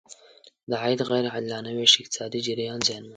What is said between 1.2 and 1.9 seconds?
عادلانه